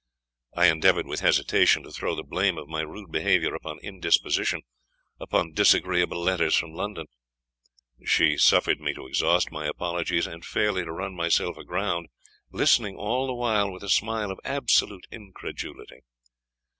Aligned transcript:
I 0.55 0.65
endeavoured 0.65 1.05
with 1.05 1.19
hesitation 1.19 1.83
to 1.83 1.91
throw 1.91 2.15
the 2.15 2.23
blame 2.23 2.57
of 2.57 2.67
my 2.67 2.81
rude 2.81 3.11
behaviour 3.11 3.53
upon 3.53 3.77
indisposition 3.83 4.63
upon 5.19 5.53
disagreeable 5.53 6.19
letters 6.19 6.55
from 6.55 6.71
London. 6.73 7.05
She 8.03 8.35
suffered 8.35 8.79
me 8.79 8.95
to 8.95 9.05
exhaust 9.05 9.51
my 9.51 9.67
apologies, 9.67 10.25
and 10.25 10.43
fairly 10.43 10.83
to 10.83 10.91
run 10.91 11.13
myself 11.15 11.55
aground, 11.55 12.07
listening 12.51 12.95
all 12.95 13.27
the 13.27 13.35
while 13.35 13.71
with 13.71 13.83
a 13.83 13.89
smile 13.89 14.31
of 14.31 14.39
absolute 14.43 15.05
incredulity. 15.11 15.99